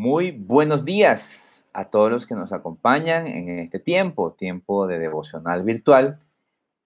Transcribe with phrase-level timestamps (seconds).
[0.00, 5.64] Muy buenos días a todos los que nos acompañan en este tiempo, tiempo de devocional
[5.64, 6.20] virtual,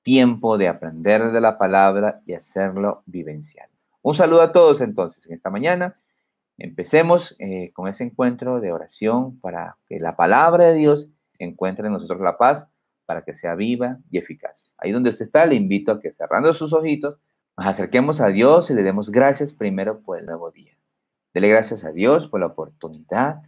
[0.01, 3.69] tiempo de aprender de la palabra y hacerlo vivencial.
[4.01, 6.01] Un saludo a todos entonces en esta mañana.
[6.57, 11.93] Empecemos eh, con ese encuentro de oración para que la palabra de Dios encuentre en
[11.93, 12.67] nosotros la paz,
[13.05, 14.73] para que sea viva y eficaz.
[14.79, 17.19] Ahí donde usted está, le invito a que cerrando sus ojitos,
[17.59, 20.79] nos acerquemos a Dios y le demos gracias primero por el nuevo día.
[21.35, 23.43] Dele gracias a Dios por la oportunidad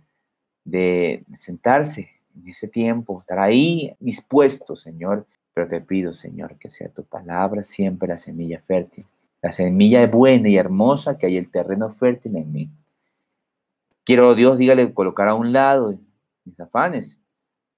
[0.64, 5.26] de sentarse en ese tiempo, estar ahí dispuesto, Señor.
[5.52, 9.06] Pero te pido, Señor, que sea tu palabra siempre la semilla fértil,
[9.40, 12.70] la semilla buena y hermosa que hay el terreno fértil en mí.
[14.04, 15.96] Quiero, Dios, dígale, colocar a un lado
[16.44, 17.20] mis afanes,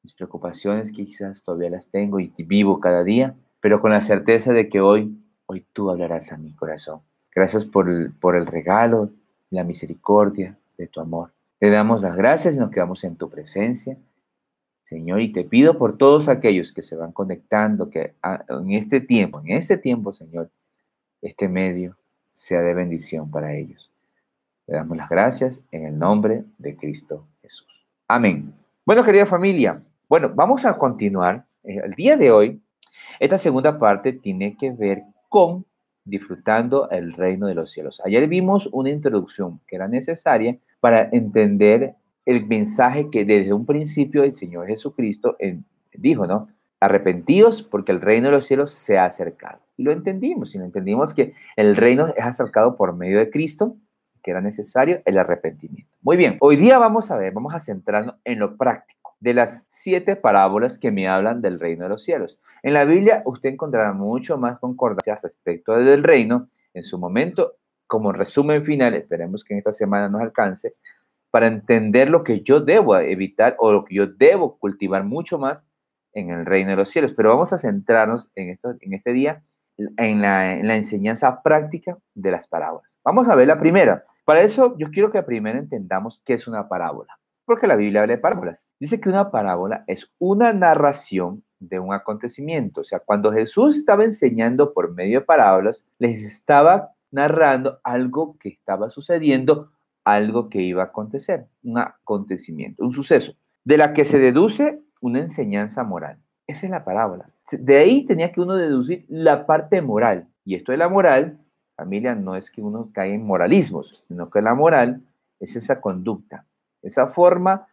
[0.03, 4.53] mis preocupaciones que quizás todavía las tengo y vivo cada día, pero con la certeza
[4.53, 7.01] de que hoy, hoy tú hablarás a mi corazón.
[7.35, 9.11] Gracias por el, por el regalo
[9.51, 11.33] la misericordia de tu amor.
[11.59, 13.97] Te damos las gracias y nos quedamos en tu presencia,
[14.85, 18.15] Señor, y te pido por todos aquellos que se van conectando, que
[18.49, 20.51] en este tiempo, en este tiempo, Señor,
[21.23, 21.97] este medio
[22.33, 23.91] sea de bendición para ellos.
[24.67, 27.87] Te damos las gracias en el nombre de Cristo Jesús.
[28.07, 28.53] Amén.
[28.85, 31.45] Bueno, querida familia, bueno, vamos a continuar.
[31.65, 32.61] Eh, el día de hoy,
[33.19, 35.65] esta segunda parte tiene que ver con
[36.07, 38.01] disfrutando el reino de los cielos.
[38.05, 44.25] Ayer vimos una introducción que era necesaria para entender el mensaje que desde un principio
[44.25, 45.37] el Señor Jesucristo
[45.93, 46.49] dijo, ¿no?
[46.81, 49.61] Arrepentidos porque el reino de los cielos se ha acercado.
[49.77, 53.77] Y lo entendimos, y lo entendimos que el reino es acercado por medio de Cristo,
[54.23, 55.93] que era necesario el arrepentimiento.
[56.03, 59.65] Muy bien, hoy día vamos a ver, vamos a centrarnos en lo práctico de las
[59.67, 62.39] siete parábolas que me hablan del reino de los cielos.
[62.63, 66.49] En la Biblia usted encontrará mucho más concordancia respecto del reino.
[66.75, 67.55] En su momento,
[67.89, 70.75] como resumen final, esperemos que en esta semana nos alcance,
[71.33, 75.61] para entender lo que yo debo evitar o lo que yo debo cultivar mucho más
[76.13, 77.13] en el reino de los cielos.
[77.13, 79.43] Pero vamos a centrarnos en, esto, en este día
[79.97, 82.97] en la, en la enseñanza práctica de las parábolas.
[83.05, 84.05] Vamos a ver la primera.
[84.25, 88.15] Para eso yo quiero que primero entendamos qué es una parábola, porque la Biblia habla
[88.15, 88.66] de parábolas.
[88.79, 92.83] Dice que una parábola es una narración de un acontecimiento.
[92.83, 98.51] O sea, cuando Jesús estaba enseñando por medio de parábolas, les estaba narrando algo que
[98.51, 99.71] estaba sucediendo,
[100.05, 103.33] algo que iba a acontecer, un acontecimiento, un suceso,
[103.65, 106.19] de la que se deduce una enseñanza moral.
[106.47, 107.31] Esa es la parábola.
[107.51, 110.29] De ahí tenía que uno deducir la parte moral.
[110.45, 111.39] Y esto de la moral,
[111.77, 115.03] familia, no es que uno caiga en moralismos, sino que la moral
[115.41, 116.45] es esa conducta,
[116.83, 117.67] esa forma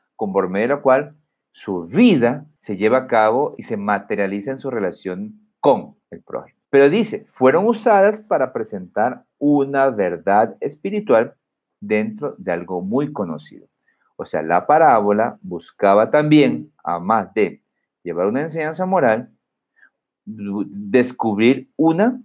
[0.50, 1.16] medio de la cual
[1.52, 6.60] su vida se lleva a cabo y se materializa en su relación con el prójimo.
[6.70, 11.36] Pero dice, fueron usadas para presentar una verdad espiritual
[11.80, 13.68] dentro de algo muy conocido.
[14.16, 17.62] O sea, la parábola buscaba también, además de
[18.04, 19.30] llevar una enseñanza moral,
[20.26, 22.22] descubrir una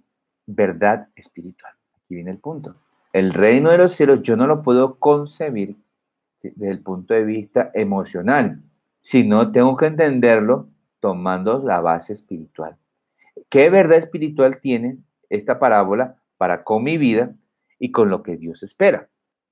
[0.47, 1.75] verdad espiritual.
[1.99, 2.77] Aquí viene el punto.
[3.13, 5.77] El reino de los cielos yo no lo puedo concebir
[6.43, 8.63] desde el punto de vista emocional,
[9.01, 10.69] sino tengo que entenderlo
[11.01, 12.77] tomando la base espiritual.
[13.49, 14.99] ¿Qué verdad espiritual tiene
[15.31, 17.35] esta parábola para con mi vida
[17.79, 19.09] y con lo que Dios espera?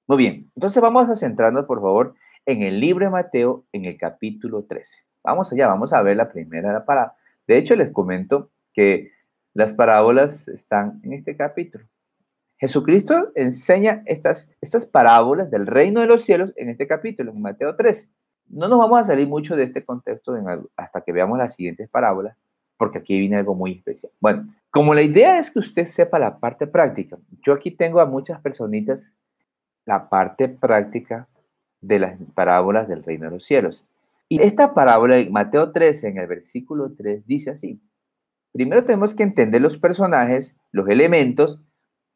[0.06, 2.14] Muy bien, entonces vamos a centrarnos, por favor,
[2.44, 5.00] en el libro de Mateo, en el capítulo 13.
[5.24, 7.16] Vamos allá, vamos a ver la primera parábola.
[7.47, 9.10] De hecho, les comento que
[9.54, 11.86] las parábolas están en este capítulo.
[12.59, 17.77] Jesucristo enseña estas, estas parábolas del reino de los cielos en este capítulo, en Mateo
[17.77, 18.09] 13.
[18.49, 20.34] No nos vamos a salir mucho de este contexto
[20.77, 22.37] hasta que veamos las siguientes parábolas,
[22.78, 24.12] porque aquí viene algo muy especial.
[24.21, 28.06] Bueno, como la idea es que usted sepa la parte práctica, yo aquí tengo a
[28.06, 29.12] muchas personitas
[29.84, 31.28] la parte práctica
[31.81, 33.87] de las parábolas del reino de los cielos.
[34.28, 37.81] Y esta parábola de Mateo 13, en el versículo 3, dice así.
[38.53, 41.61] Primero tenemos que entender los personajes, los elementos,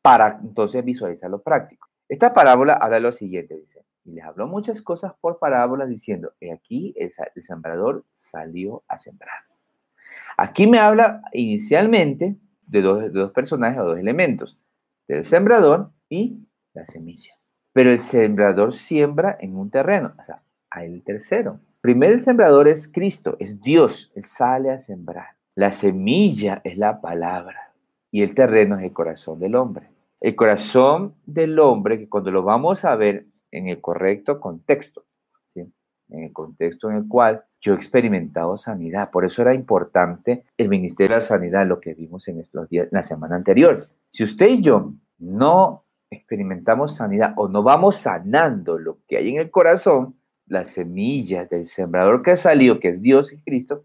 [0.03, 1.89] para entonces visualizar lo práctico.
[2.09, 6.51] Esta parábola habla lo siguiente, dice, y les habló muchas cosas por parábolas diciendo, y
[6.51, 7.13] aquí el,
[7.43, 9.45] sembrador salió a sembrar.
[10.37, 12.37] Aquí me habla inicialmente
[12.67, 14.59] de dos, dos personajes o dos elementos,
[15.07, 16.39] del sembrador y
[16.73, 17.35] la semilla.
[17.73, 21.61] Pero el sembrador siembra en un terreno, o sea, hay el tercero.
[21.81, 25.37] Primero el sembrador es Cristo, es Dios, Él sale a sembrar.
[25.55, 27.70] La semilla es la palabra
[28.11, 29.89] y el terreno es el corazón del hombre.
[30.21, 35.05] El corazón del hombre, que cuando lo vamos a ver en el correcto contexto,
[35.55, 40.69] en el contexto en el cual yo he experimentado sanidad, por eso era importante el
[40.69, 43.89] Ministerio de la Sanidad, lo que vimos en estos días, la semana anterior.
[44.11, 49.39] Si usted y yo no experimentamos sanidad o no vamos sanando lo que hay en
[49.39, 50.17] el corazón,
[50.47, 53.85] la semilla del sembrador que salió, que es Dios y Cristo,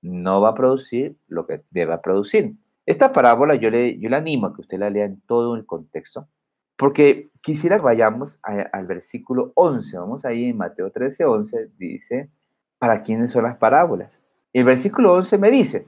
[0.00, 2.56] no va a producir lo que debe producir.
[2.84, 5.64] Esta parábola yo le, yo le animo a que usted la lea en todo el
[5.66, 6.26] contexto,
[6.76, 9.98] porque quisiera que vayamos al versículo 11.
[9.98, 12.28] Vamos ahí en Mateo 13, 11, dice,
[12.78, 14.22] ¿para quiénes son las parábolas?
[14.52, 15.86] Y el versículo 11 me dice,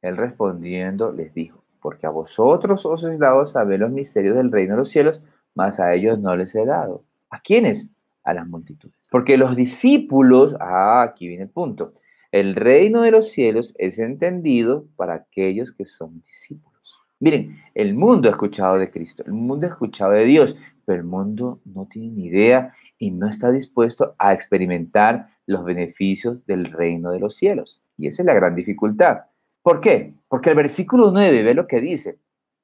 [0.00, 4.74] él respondiendo les dijo, porque a vosotros os he dado saber los misterios del reino
[4.74, 5.20] de los cielos,
[5.54, 7.02] mas a ellos no les he dado.
[7.30, 7.90] ¿A quiénes?
[8.22, 8.94] A las multitudes.
[9.10, 11.94] Porque los discípulos, ah, aquí viene el punto,
[12.32, 16.78] el reino de los cielos es entendido para aquellos que son discípulos.
[17.20, 21.06] Miren, el mundo ha escuchado de Cristo, el mundo ha escuchado de Dios, pero el
[21.06, 27.10] mundo no tiene ni idea y no está dispuesto a experimentar los beneficios del reino
[27.10, 27.82] de los cielos.
[27.96, 29.22] Y esa es la gran dificultad.
[29.62, 30.14] ¿Por qué?
[30.28, 32.18] Porque el versículo 9 ve lo que dice.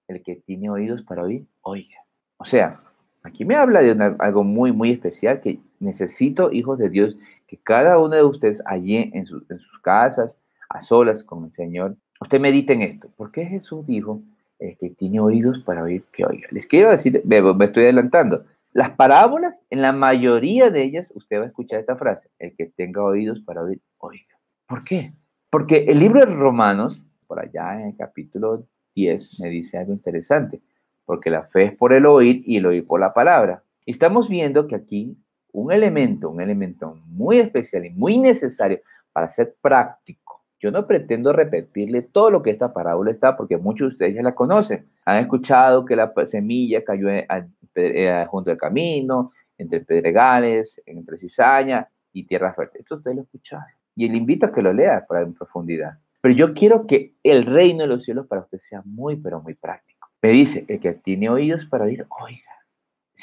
[0.06, 1.96] El que tiene oídos para oír, oiga.
[2.36, 2.80] O sea,
[3.22, 7.16] aquí me habla de algo muy, muy especial que necesito, hijos de Dios,
[7.56, 9.44] cada uno de ustedes allí en, sus
[9.82, 10.36] casas,
[10.68, 13.08] a solas con el Señor, usted medite en esto.
[13.16, 14.22] ¿Por qué Jesús dijo,
[14.58, 16.48] el que tiene oídos para oír, que oiga?
[16.50, 18.44] Les quiero decir, me, me estoy adelantando.
[18.72, 22.66] Las parábolas, en la mayoría de ellas, usted va a escuchar esta frase, el que
[22.66, 24.36] tenga oídos para oír, oiga.
[24.66, 25.12] ¿Por qué?
[25.50, 28.66] Porque el libro de Romanos, por allá en el capítulo
[28.96, 30.60] 10, me dice algo interesante,
[31.04, 33.62] porque la fe es por el oír y el oír por la palabra.
[33.86, 35.16] Estamos viendo que aquí
[35.54, 38.80] un elemento, un elemento muy especial y muy necesario
[39.12, 40.42] para ser práctico.
[40.58, 44.22] Yo no pretendo repetirle todo lo que esta parábola está, porque muchos de ustedes ya
[44.22, 44.86] la conocen.
[45.04, 52.24] Han escuchado que la semilla cayó eh, junto al camino, entre pedregales, entre cizaña y
[52.24, 52.80] tierra fértil.
[52.80, 53.66] Esto ustedes lo escucharon.
[53.94, 55.98] Y le invito a que lo lea para en profundidad.
[56.20, 59.54] Pero yo quiero que el reino de los cielos para usted sea muy, pero muy
[59.54, 60.08] práctico.
[60.20, 62.54] Me dice, el que tiene oídos para oír, oiga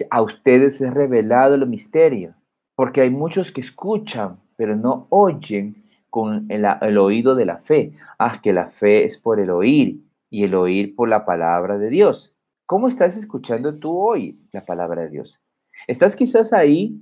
[0.10, 2.36] a ustedes es revelado el misterio,
[2.76, 7.94] porque hay muchos que escuchan, pero no oyen con el, oído de la fe.
[8.20, 11.90] Ah, que la fe es por el oír y el oír por la palabra de
[11.90, 12.36] Dios.
[12.66, 15.40] ¿Cómo estás escuchando tú hoy la palabra de Dios?
[15.88, 17.02] ¿Estás quizás ahí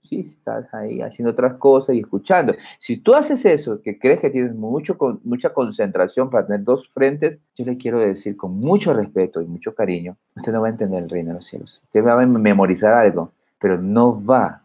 [0.00, 2.54] Sí, estás ahí haciendo otras cosas y escuchando.
[2.78, 7.38] Si tú haces eso, que crees que tienes mucho, mucha concentración para tener dos frentes,
[7.54, 11.02] yo le quiero decir con mucho respeto y mucho cariño, usted no va a entender
[11.02, 11.82] el reino de los cielos.
[11.84, 14.62] Usted va a memorizar algo, pero no va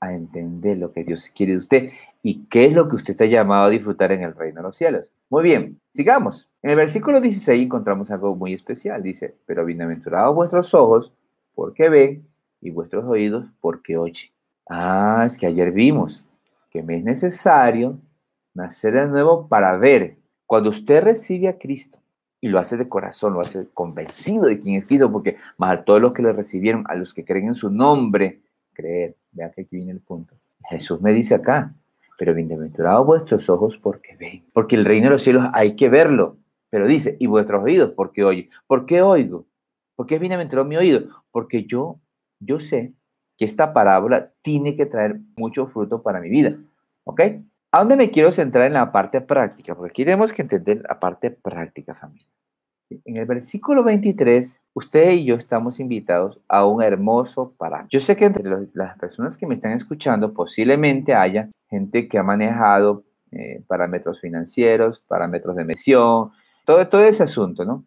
[0.00, 1.90] a entender lo que Dios quiere de usted
[2.22, 4.76] y qué es lo que usted está llamado a disfrutar en el reino de los
[4.76, 5.10] cielos.
[5.30, 6.46] Muy bien, sigamos.
[6.62, 9.02] En el versículo 16 encontramos algo muy especial.
[9.02, 11.14] Dice, pero bienaventurados vuestros ojos
[11.54, 12.28] porque ven
[12.60, 14.33] y vuestros oídos porque oyen.
[14.66, 16.24] Ah, es que ayer vimos
[16.70, 17.98] que me es necesario
[18.54, 20.16] nacer de nuevo para ver.
[20.46, 21.98] Cuando usted recibe a Cristo
[22.40, 25.84] y lo hace de corazón, lo hace convencido de quién es Cristo, porque más a
[25.84, 28.40] todos los que lo recibieron, a los que creen en su nombre,
[28.72, 29.16] creer.
[29.32, 30.34] Vea que aquí viene el punto.
[30.68, 31.74] Jesús me dice acá,
[32.18, 36.36] pero bienaventurados vuestros ojos porque ven, porque el reino de los cielos hay que verlo.
[36.70, 38.50] Pero dice, y vuestros oídos porque oye.
[38.66, 39.46] ¿Por qué oigo?
[39.94, 41.08] ¿Por qué es bienaventurado mi oído?
[41.30, 42.00] Porque yo,
[42.40, 42.92] yo sé
[43.36, 46.56] que esta parábola tiene que traer mucho fruto para mi vida.
[47.04, 47.20] ¿Ok?
[47.72, 49.74] ¿A dónde me quiero centrar en la parte práctica?
[49.74, 52.26] Porque aquí tenemos que entender la parte práctica, familia.
[53.04, 57.88] En el versículo 23, usted y yo estamos invitados a un hermoso parámetro.
[57.90, 58.44] Yo sé que entre
[58.74, 65.00] las personas que me están escuchando posiblemente haya gente que ha manejado eh, parámetros financieros,
[65.00, 66.30] parámetros de medición,
[66.64, 67.84] todo, todo ese asunto, ¿no?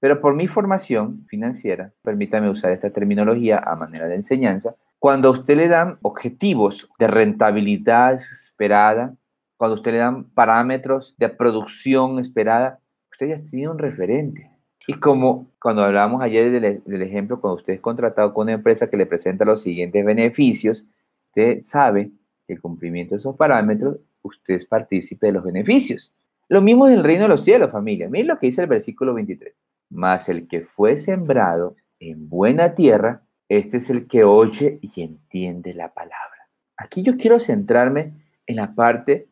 [0.00, 5.30] Pero por mi formación financiera, permítame usar esta terminología a manera de enseñanza, cuando a
[5.32, 9.16] usted le dan objetivos de rentabilidad esperada,
[9.56, 12.80] cuando a usted le dan parámetros de producción esperada,
[13.10, 14.50] usted ya tiene un referente.
[14.86, 18.98] Y como cuando hablábamos ayer del, ejemplo, cuando usted es contratado con una empresa que
[18.98, 20.86] le presenta los siguientes beneficios,
[21.28, 22.10] usted sabe
[22.46, 26.12] que el cumplimiento de esos parámetros, usted es partícipe de los beneficios.
[26.48, 28.10] Lo mismo es el reino de los cielos, familia.
[28.10, 29.54] Miren lo que dice el versículo 23.
[29.88, 35.74] Mas el que fue sembrado en buena tierra, este es el que oye y entiende
[35.74, 36.48] la palabra.
[36.76, 38.12] Aquí yo quiero centrarme
[38.46, 39.28] en la parte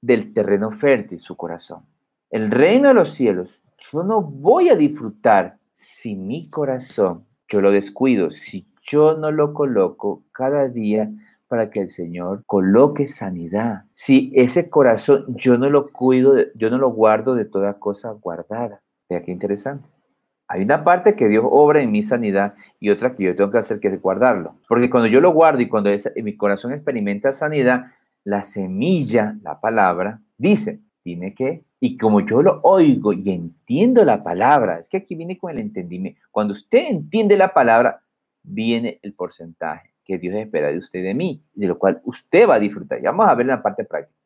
[0.00, 1.84] del terreno fértil, su corazón.
[2.30, 7.70] El reino de los cielos, yo no voy a disfrutar si mi corazón yo lo
[7.70, 11.10] descuido, si yo no lo coloco cada día
[11.46, 13.84] para que el Señor coloque sanidad.
[13.92, 18.80] Si ese corazón yo no lo cuido, yo no lo guardo de toda cosa guardada.
[19.10, 19.86] Vea qué interesante.
[20.48, 23.58] Hay una parte que Dios obra en mi sanidad y otra que yo tengo que
[23.58, 24.56] hacer que es guardarlo.
[24.66, 27.92] Porque cuando yo lo guardo y cuando mi corazón experimenta sanidad,
[28.24, 34.22] la semilla, la palabra, dice, tiene que, y como yo lo oigo y entiendo la
[34.22, 36.20] palabra, es que aquí viene con el entendimiento.
[36.30, 38.02] Cuando usted entiende la palabra,
[38.42, 42.54] viene el porcentaje que Dios espera de usted de mí, de lo cual usted va
[42.54, 42.98] a disfrutar.
[42.98, 44.18] Y vamos a ver la parte práctica.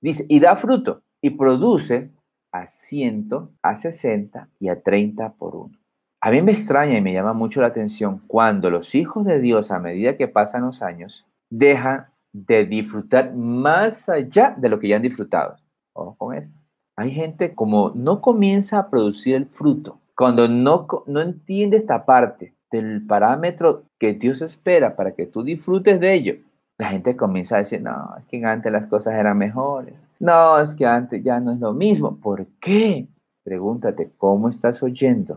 [0.00, 2.10] Dice, y da fruto y produce
[2.52, 3.28] a 100,
[3.62, 5.78] a 60 y a 30 por uno.
[6.20, 9.70] A mí me extraña y me llama mucho la atención cuando los hijos de Dios,
[9.70, 14.96] a medida que pasan los años, dejan de disfrutar más allá de lo que ya
[14.96, 15.56] han disfrutado.
[15.92, 16.54] Ojo con esto.
[16.96, 22.54] Hay gente como no comienza a producir el fruto, cuando no, no entiende esta parte
[22.72, 26.34] del parámetro que Dios espera para que tú disfrutes de ello,
[26.76, 29.94] la gente comienza a decir, no, es que antes las cosas eran mejores.
[30.20, 32.18] No, es que antes ya no es lo mismo.
[32.20, 33.08] ¿Por qué?
[33.44, 35.34] Pregúntate cómo estás oyendo.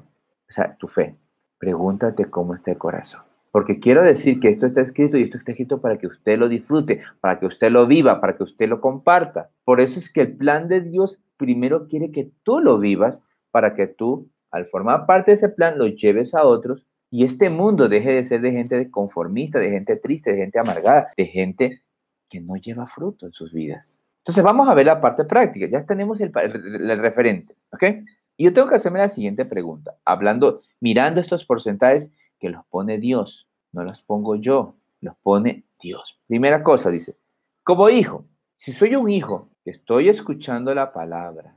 [0.50, 1.16] O sea, tu fe.
[1.60, 3.22] Pregúntate cómo está el corazón.
[3.52, 6.48] Porque quiero decir que esto está escrito y esto está escrito para que usted lo
[6.48, 9.52] disfrute, para que usted lo viva, para que usted lo comparta.
[9.66, 13.22] Por eso es que el plan de Dios primero quiere que tú lo vivas
[13.52, 17.50] para que tú, al formar parte de ese plan, lo lleves a otros y este
[17.50, 21.82] mundo deje de ser de gente conformista, de gente triste, de gente amargada, de gente
[22.30, 24.02] que no lleva fruto en sus vidas.
[24.22, 25.68] Entonces vamos a ver la parte práctica.
[25.68, 26.32] Ya tenemos el,
[27.00, 27.84] referente, ¿ok?
[28.38, 32.98] Y yo tengo que hacerme la siguiente pregunta, hablando, mirando estos porcentajes que los pone
[32.98, 36.20] Dios, no los pongo yo, los pone Dios.
[36.28, 37.16] Primera cosa, dice,
[37.64, 38.26] como hijo,
[38.56, 41.56] si soy un hijo estoy escuchando la palabra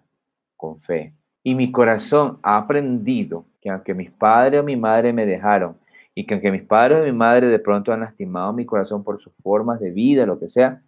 [0.56, 5.26] con fe y mi corazón ha aprendido que aunque mis padres o mi madre me
[5.26, 5.76] dejaron
[6.14, 9.20] y que aunque mis padres o mi madre de pronto han lastimado mi corazón por
[9.20, 10.82] sus formas de vida, lo que sea,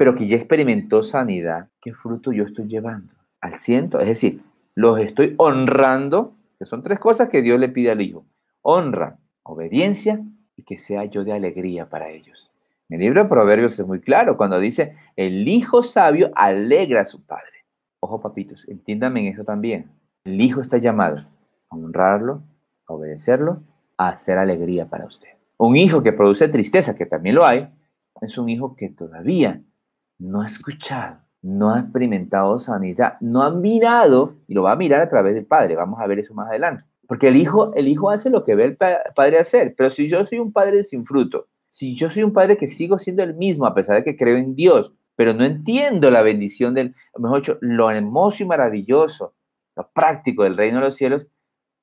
[0.00, 3.12] pero que ya experimentó sanidad, ¿qué fruto yo estoy llevando?
[3.42, 4.40] Al ciento, es decir,
[4.74, 8.24] los estoy honrando, que son tres cosas que Dios le pide al Hijo.
[8.62, 10.18] Honra, obediencia
[10.56, 12.50] y que sea yo de alegría para ellos.
[12.88, 17.04] En el libro de Proverbios es muy claro cuando dice, el hijo sabio alegra a
[17.04, 17.66] su padre.
[18.00, 19.90] Ojo papitos, entiéndame en eso también.
[20.24, 21.26] El hijo está llamado
[21.68, 22.42] a honrarlo,
[22.86, 23.60] a obedecerlo,
[23.98, 25.28] a hacer alegría para usted.
[25.58, 27.68] Un hijo que produce tristeza, que también lo hay,
[28.22, 29.60] es un hijo que todavía
[30.20, 35.00] no ha escuchado, no ha experimentado sanidad, no ha mirado, y lo va a mirar
[35.00, 36.84] a través del Padre, vamos a ver eso más adelante.
[37.08, 40.24] Porque el hijo, el hijo hace lo que ve el padre hacer, pero si yo
[40.24, 43.66] soy un padre sin fruto, si yo soy un padre que sigo siendo el mismo
[43.66, 47.58] a pesar de que creo en Dios, pero no entiendo la bendición del, mejor dicho,
[47.62, 49.34] lo hermoso y maravilloso,
[49.74, 51.26] lo práctico del reino de los cielos,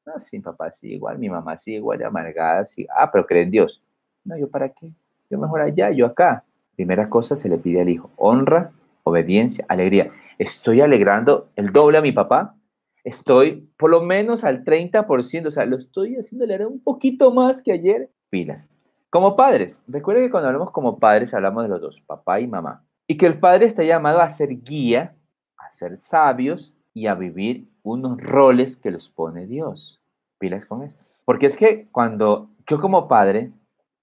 [0.05, 3.51] no, sí, papá sí igual, mi mamá sí igual, amargada, sí, ah, pero cree en
[3.51, 3.81] Dios.
[4.23, 4.93] No, yo para qué,
[5.29, 6.45] yo mejor allá, yo acá.
[6.77, 8.71] Primera cosa se le pide al hijo, honra,
[9.03, 10.11] obediencia, alegría.
[10.37, 12.55] Estoy alegrando el doble a mi papá,
[13.03, 17.63] estoy por lo menos al 30%, o sea, lo estoy haciendo alegrar un poquito más
[17.63, 18.11] que ayer.
[18.29, 18.69] Pilas.
[19.09, 22.83] Como padres, recuerden que cuando hablamos como padres hablamos de los dos, papá y mamá.
[23.07, 25.15] Y que el padre está llamado a ser guía,
[25.57, 29.99] a ser sabios y a vivir unos roles que los pone Dios.
[30.37, 31.03] Pilas con esto.
[31.25, 33.51] Porque es que cuando yo como padre,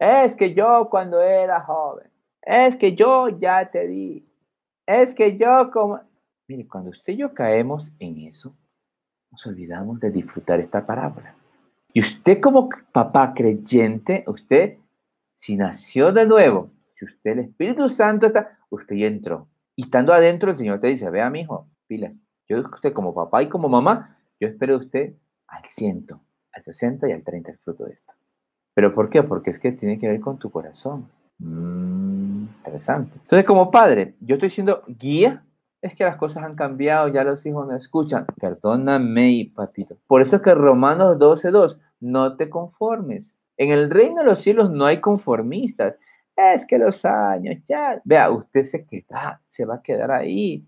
[0.01, 2.09] es que yo cuando era joven,
[2.45, 4.27] es que yo ya te di.
[4.87, 6.01] Es que yo como...
[6.47, 8.55] Mire, cuando usted y yo caemos en eso,
[9.31, 11.35] nos olvidamos de disfrutar esta parábola.
[11.93, 14.79] Y usted como papá creyente, usted,
[15.35, 19.49] si nació de nuevo, si usted el Espíritu Santo está, usted ya entró.
[19.75, 22.13] Y estando adentro, el Señor te dice, vea, mi hijo, pilas.
[22.49, 25.15] Yo usted como papá y como mamá, yo espero usted
[25.47, 26.21] al ciento,
[26.53, 28.15] al 60 y al 30 el fruto de esto.
[28.75, 29.23] ¿Pero por qué?
[29.23, 31.09] Porque es que tiene que ver con tu corazón.
[31.39, 32.14] Mm,
[32.57, 33.13] interesante.
[33.23, 35.45] Entonces, como padre, yo estoy siendo guía.
[35.83, 38.27] Es que las cosas han cambiado, ya los hijos no escuchan.
[38.41, 39.99] Perdóname, papito.
[40.07, 43.39] Por eso es que Romanos 12.2, no te conformes.
[43.57, 45.97] En el reino de los cielos no hay conformistas.
[46.37, 48.01] Es que los años ya.
[48.05, 50.67] Vea, usted se queda, se va a quedar ahí.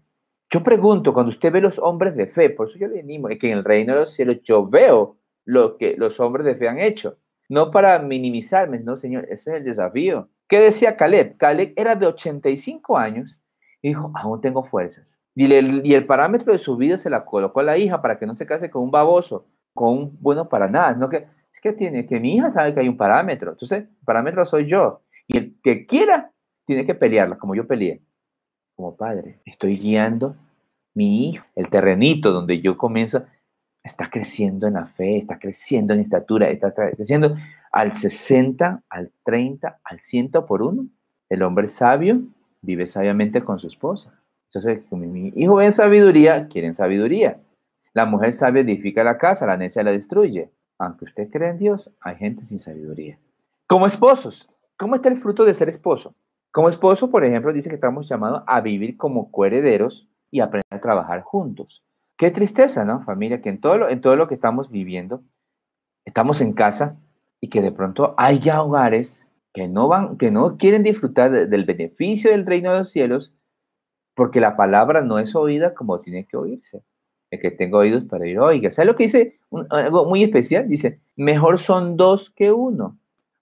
[0.50, 3.38] Yo pregunto, cuando usted ve los hombres de fe, por eso yo le animo, es
[3.38, 6.68] que en el reino de los cielos yo veo lo que los hombres de fe
[6.68, 7.18] han hecho.
[7.48, 10.28] No para minimizarme, no, Señor, ese es el desafío.
[10.48, 11.36] ¿Qué decía Caleb?
[11.36, 13.36] Caleb era de 85 años
[13.82, 15.18] y dijo, aún tengo fuerzas.
[15.34, 18.26] Y y el parámetro de su vida se la colocó a la hija para que
[18.26, 20.94] no se case con un baboso, con un bueno para nada.
[20.94, 23.52] No que, es que tiene, que mi hija sabe que hay un parámetro.
[23.52, 25.02] Entonces, el parámetro soy yo.
[25.26, 26.32] Y el que quiera,
[26.64, 28.02] tiene que pelearla, como yo peleé.
[28.76, 30.36] Como padre, estoy guiando
[30.94, 33.24] mi hijo, el terrenito donde yo comienzo,
[33.86, 37.36] está creciendo en la fe, está creciendo en estatura, está creciendo
[37.72, 40.86] al 60, al 30, al 100 por uno.
[41.28, 42.20] El hombre sabio
[42.62, 44.12] vive sabiamente con su esposa.
[44.52, 47.38] Entonces, mi hijo ven sabiduría, quieren sabiduría.
[47.92, 50.50] La mujer sabia edifica la casa, la necia la destruye.
[50.78, 53.18] Aunque usted cree en Dios, hay gente sin sabiduría.
[53.66, 56.14] Como esposos, ¿cómo está el fruto de ser esposo?
[56.52, 60.80] Como esposo, por ejemplo, dice que estamos llamados a vivir como coherederos y aprender a
[60.80, 61.82] trabajar juntos.
[62.16, 63.40] Qué tristeza, ¿no, familia?
[63.42, 65.22] Que en todo lo, en todo lo que estamos viviendo,
[66.04, 66.98] estamos en casa,
[67.40, 71.64] y que de pronto hay ya hogares que no van, que no quieren disfrutar del
[71.64, 73.32] beneficio del reino de los cielos
[74.14, 76.82] porque la palabra no es oída como tiene que oírse.
[77.30, 78.72] El que tenga oídos para oír, oiga.
[78.72, 79.38] ¿Sabes lo que dice?
[79.70, 80.68] algo muy especial.
[80.68, 82.98] Dice, mejor son dos que uno,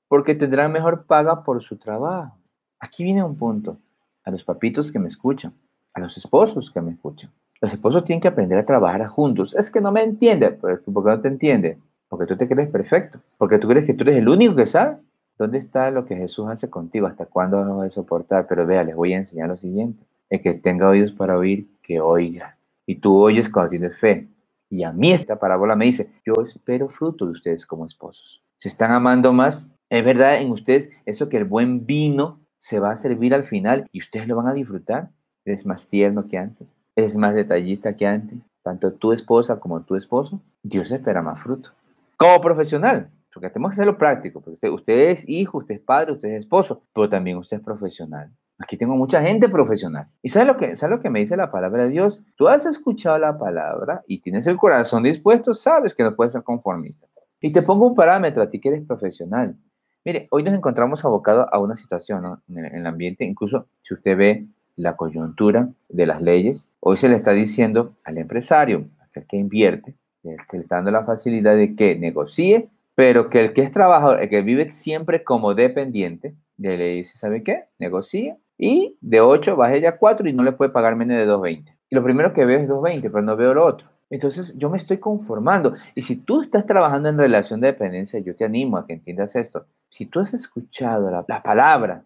[0.08, 2.36] porque tendrán mejor paga por su trabajo.
[2.80, 3.78] Aquí viene un punto.
[4.24, 5.52] A los papitos que me escuchan,
[5.92, 7.30] a los esposos que me escuchan.
[7.60, 9.54] Los esposos tienen que aprender a trabajar juntos.
[9.54, 10.50] Es que no me entiende.
[10.50, 11.78] ¿Por qué no te entiende?
[12.08, 13.20] Porque tú te crees perfecto.
[13.38, 14.96] Porque tú crees que tú eres el único que sabe.
[15.36, 17.06] ¿Dónde está lo que Jesús hace contigo?
[17.06, 18.46] ¿Hasta cuándo vas a soportar?
[18.48, 20.04] Pero vea, les voy a enseñar lo siguiente.
[20.30, 22.56] El que tenga oídos para oír, que oiga.
[22.86, 24.28] Y tú oyes cuando tienes fe.
[24.70, 28.42] Y a mí esta parábola me dice, yo espero fruto de ustedes como esposos.
[28.58, 29.68] Se están amando más.
[29.90, 33.86] Es verdad en ustedes eso que el buen vino se va a servir al final
[33.92, 35.10] y ustedes lo van a disfrutar.
[35.44, 36.66] Eres más tierno que antes.
[36.96, 38.38] Eres más detallista que antes.
[38.62, 40.40] Tanto tu esposa como tu esposo.
[40.62, 41.70] Dios espera más fruto.
[42.16, 44.40] Como profesional, porque tenemos que hacerlo práctico.
[44.40, 47.62] Porque usted, usted es hijo, usted es padre, usted es esposo, pero también usted es
[47.62, 48.30] profesional.
[48.58, 50.06] Aquí tengo mucha gente profesional.
[50.22, 52.22] ¿Y sabes lo, que, sabes lo que me dice la palabra de Dios?
[52.36, 56.44] Tú has escuchado la palabra y tienes el corazón dispuesto, sabes que no puedes ser
[56.44, 57.08] conformista.
[57.40, 59.56] Y te pongo un parámetro a ti que eres profesional.
[60.04, 64.46] Mire, hoy nos encontramos abocados a una situación en, el ambiente, incluso si usted ve
[64.76, 69.94] la coyuntura de las leyes, hoy se le está diciendo al empresario, aquel que invierte,
[70.22, 74.28] le está dando la facilidad de que negocie, pero que el que es trabajador, el
[74.28, 77.64] que vive siempre como dependiente, le dice, ¿sabe qué?
[77.78, 81.26] Negocie y de 8 baje ya a 4 y no le puede pagar menos de
[81.26, 81.76] 2.20.
[81.90, 83.88] Y lo primero que veo es 2.20, pero no veo lo otro.
[84.10, 85.74] Entonces yo me estoy conformando.
[85.94, 89.34] Y si tú estás trabajando en relación de dependencia, yo te animo a que entiendas
[89.34, 89.66] esto.
[89.88, 92.04] Si tú has escuchado la, palabra,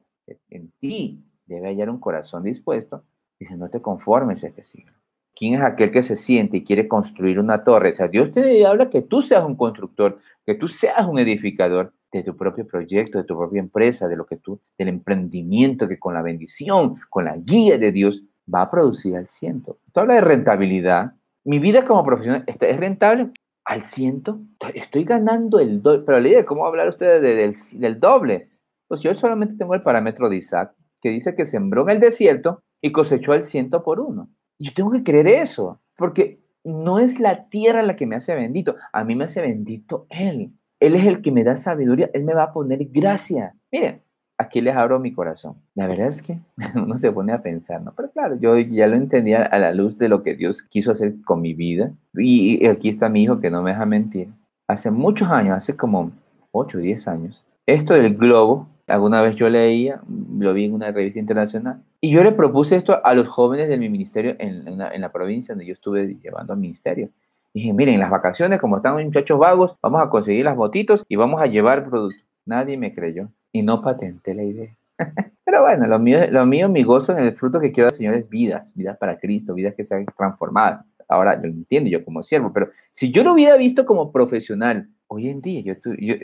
[0.49, 3.05] en ti debe hallar un corazón dispuesto,
[3.41, 4.93] dice, no te conformes a este siglo.
[5.35, 7.93] ¿Quién es aquel que se siente y quiere construir una torre?
[7.93, 11.93] O sea, Dios te habla que tú seas un constructor, que tú seas un edificador
[12.13, 15.99] de tu propio proyecto, de tu propia empresa, de lo que tú, del emprendimiento que
[15.99, 19.79] con la bendición, con la guía de Dios va a producir al ciento.
[19.93, 21.13] Tú hablas de rentabilidad.
[21.45, 23.31] Mi vida como profesional es rentable
[23.65, 24.41] al ciento.
[24.75, 26.03] Estoy ganando el doble.
[26.05, 28.49] Pero líder, ¿cómo hablar usted del, del doble?
[28.89, 32.63] Pues yo solamente tengo el parámetro de Isaac, que dice que sembró en el desierto
[32.81, 34.29] y cosechó el ciento por uno.
[34.59, 38.77] Yo tengo que creer eso, porque no es la tierra la que me hace bendito,
[38.93, 40.53] a mí me hace bendito Él.
[40.81, 43.55] Él es el que me da sabiduría, Él me va a poner gracia.
[43.73, 44.03] Miren,
[44.39, 45.57] aquí les abro mi corazón.
[45.75, 46.39] La verdad es que
[46.77, 47.93] uno se pone a pensar, ¿no?
[47.97, 51.15] Pero claro, yo ya lo entendía a la luz de lo que Dios quiso hacer
[51.25, 51.93] con mi vida.
[52.15, 54.29] Y aquí está mi hijo que no me deja mentir.
[54.69, 56.13] Hace muchos años, hace como
[56.53, 60.01] 8 o 10 años, esto del globo, alguna vez yo leía,
[60.39, 63.79] lo vi en una revista internacional, y yo le propuse esto a los jóvenes de
[63.79, 67.11] mi ministerio en, en la provincia donde yo estuve llevando al ministerio.
[67.55, 71.17] Dije, miren, en las vacaciones, como están muchachos vagos, vamos a conseguir las botitos y
[71.17, 72.23] vamos a llevar productos.
[72.45, 74.77] Nadie me creyó y no patenté la idea.
[75.45, 78.15] Pero bueno, lo mío, lo mío, mi gozo en el fruto que quiero dar, Señor,
[78.15, 80.85] es vidas, vidas para Cristo, vidas que sean transformadas.
[81.09, 85.29] Ahora lo entiendo yo como siervo, pero si yo lo hubiera visto como profesional, hoy
[85.29, 86.15] en día, yo, yo,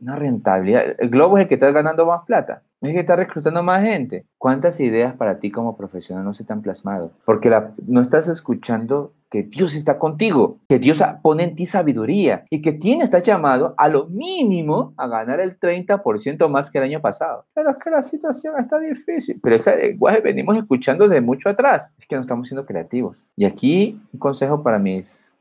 [0.00, 3.16] una rentabilidad, el globo es el que está ganando más plata, es el que está
[3.16, 4.26] reclutando más gente.
[4.38, 7.12] ¿Cuántas ideas para ti como profesional no se te han plasmado?
[7.24, 7.50] Porque
[7.86, 12.72] no estás escuchando que Dios está contigo, que Dios pone en ti sabiduría y que
[12.72, 17.46] tiene, está llamado a lo mínimo a ganar el 30% más que el año pasado.
[17.54, 19.40] Pero es que la situación está difícil.
[19.42, 21.90] Pero ese lenguaje venimos escuchando de mucho atrás.
[21.98, 23.24] Es que no estamos siendo creativos.
[23.34, 25.31] Y aquí un consejo para mis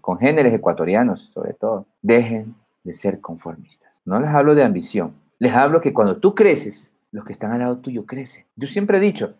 [0.00, 1.86] congéneres ecuatorianos, sobre todo.
[2.02, 4.02] Dejen de ser conformistas.
[4.04, 5.14] No les hablo de ambición.
[5.38, 8.44] Les hablo que cuando tú creces, los que están al lado tuyo crecen.
[8.56, 9.34] Yo siempre he dicho,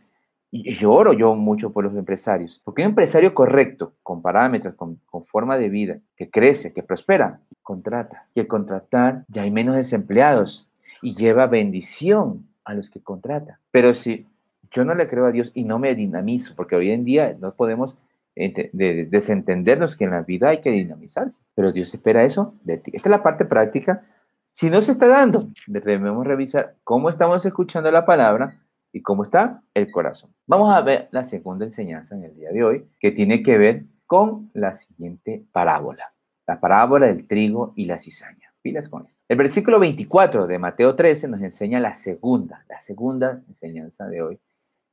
[0.51, 4.99] y yo oro yo mucho por los empresarios, porque un empresario correcto, con parámetros, con,
[5.27, 8.27] forma de vida, que crece, que prospera, contrata.
[8.35, 10.69] Y al contratar ya hay menos desempleados
[11.03, 13.61] y lleva bendición a los que contrata.
[13.71, 14.27] Pero si
[14.71, 17.53] yo no le creo a Dios y no me dinamizo, porque hoy en día no
[17.53, 17.95] podemos
[18.37, 22.93] desentendernos que en la vida hay que dinamizarse, pero Dios espera eso de ti.
[22.95, 24.05] Esta es la parte práctica.
[24.53, 28.61] Si no se está dando, debemos revisar cómo estamos escuchando la palabra
[28.93, 30.31] y cómo está el corazón.
[30.47, 33.85] Vamos a ver la segunda enseñanza en el día de hoy, que tiene que ver
[34.07, 36.15] con la siguiente parábola,
[36.47, 38.53] la parábola del trigo y la cizaña.
[38.63, 39.21] Pilas con esto.
[39.29, 44.41] El versículo 24 de Mateo 13 nos enseña la segunda, la segunda enseñanza de hoy.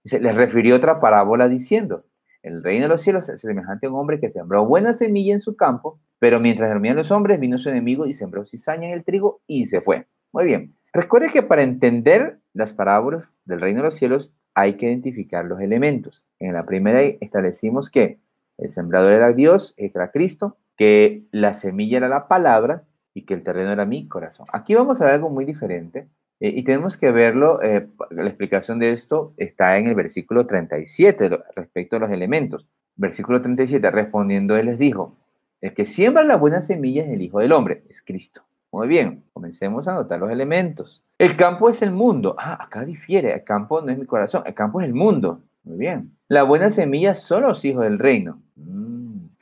[0.04, 2.06] Se les refirió otra parábola diciendo,
[2.44, 5.40] el reino de los cielos es semejante a un hombre que sembró buena semilla en
[5.40, 9.06] su campo, pero mientras dormían los hombres, vino su enemigo y sembró cizaña en el
[9.06, 10.08] trigo y se fue.
[10.34, 10.76] Muy bien.
[10.92, 15.62] Recuerde que para entender las parábolas del reino de los cielos hay que identificar los
[15.62, 16.24] elementos.
[16.40, 18.20] En la primera establecimos que
[18.58, 23.44] el sembrador era Dios, era Cristo, que la semilla era la palabra y que el
[23.44, 24.48] terreno era mi corazón.
[24.52, 26.08] Aquí vamos a ver algo muy diferente
[26.39, 31.30] eh, y tenemos que verlo, eh, la explicación de esto está en el versículo 37
[31.56, 32.67] respecto a los elementos.
[32.96, 35.15] Versículo 37, respondiendo él les dijo,
[35.62, 38.43] el que siembra la buena semilla es el Hijo del Hombre, es Cristo.
[38.72, 41.04] Muy bien, comencemos a anotar los elementos.
[41.19, 42.36] El campo es el mundo.
[42.39, 45.41] Ah, acá difiere, el campo no es mi corazón, el campo es el mundo.
[45.63, 46.12] Muy bien.
[46.28, 48.41] La buena semilla son los hijos del reino.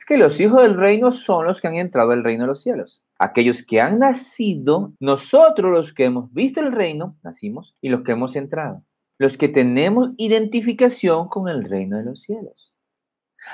[0.02, 2.62] Es que los hijos del reino son los que han entrado al reino de los
[2.62, 3.04] cielos.
[3.20, 8.10] Aquellos que han nacido, nosotros los que hemos visto el reino, nacimos, y los que
[8.10, 8.82] hemos entrado.
[9.18, 12.74] Los que tenemos identificación con el reino de los cielos.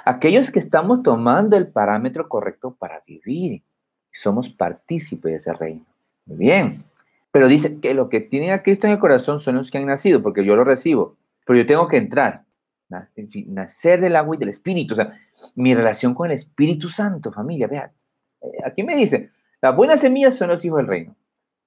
[0.06, 3.62] Aquellos que estamos tomando el parámetro correcto para vivir.
[4.10, 5.84] Somos partícipes de ese reino.
[6.24, 6.82] Muy bien.
[7.30, 9.84] Pero dice que lo que tienen a Cristo en el corazón son los que han
[9.84, 11.14] nacido, porque yo lo recibo.
[11.44, 12.44] Pero yo tengo que entrar
[12.88, 14.94] nacer del agua y del Espíritu.
[14.94, 15.18] O sea,
[15.54, 17.90] mi relación con el Espíritu Santo, familia, vean.
[18.40, 21.16] Eh, aquí me dice, las buenas semillas son los hijos del reino.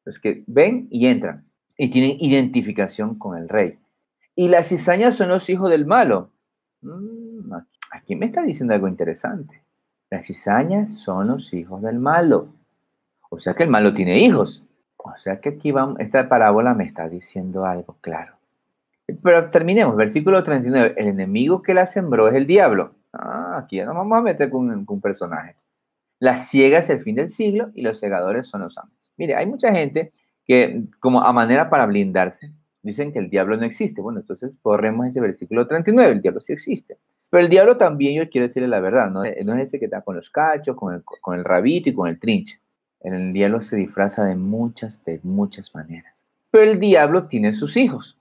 [0.06, 1.46] Los que ven y entran
[1.78, 3.78] y tienen identificación con el rey.
[4.36, 6.32] Y las cizañas son los hijos del malo.
[6.82, 7.54] Mm,
[7.92, 9.64] aquí me está diciendo algo interesante.
[10.10, 12.54] Las cizañas son los hijos del malo.
[13.30, 14.64] O sea que el malo tiene hijos.
[14.98, 18.41] O sea que aquí vamos, esta parábola me está diciendo algo claro.
[19.24, 20.96] Pero terminemos, versículo 39.
[20.98, 22.96] El enemigo que la sembró es el diablo.
[23.14, 25.56] Ah, aquí ya nos vamos a meter con, un personaje.
[26.20, 28.94] La ciega es el fin del siglo y los segadores son los amos.
[29.18, 30.14] Mire, hay mucha gente
[30.46, 32.52] que, como a manera para blindarse,
[32.84, 34.02] dicen que el diablo no existe.
[34.02, 36.14] Bueno, entonces corremos ese versículo 39.
[36.14, 36.98] El diablo sí existe.
[37.30, 40.02] Pero el diablo también, yo quiero decirle la verdad, no, no es ese que está
[40.02, 42.60] con los cachos, con el, con el rabito y con el trinche.
[43.00, 46.24] El diablo se disfraza de muchas, de muchas maneras.
[46.52, 48.18] Pero el diablo tiene sus hijos.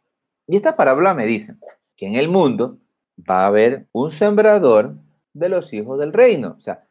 [0.51, 1.55] Y esta parábola me dice
[1.97, 2.77] que en el mundo
[3.19, 4.97] va a haber un sembrador
[5.33, 6.57] de los hijos del reino.
[6.59, 6.89] O sea,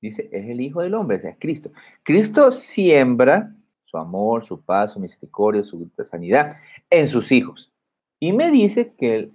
[0.00, 1.70] dice, es el Hijo del Hombre, sea, es Cristo.
[2.04, 6.56] Cristo siembra su amor, su paz, su misericordia, su sanidad
[6.88, 7.70] en sus hijos.
[8.18, 9.28] Y me dice que